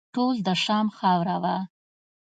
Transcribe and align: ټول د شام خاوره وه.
ټول 0.13 0.35
د 0.47 0.49
شام 0.63 0.87
خاوره 0.97 1.35
وه. 1.43 1.57